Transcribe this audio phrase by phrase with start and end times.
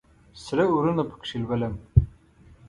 [0.43, 1.73] سره اورونه پکښې لولم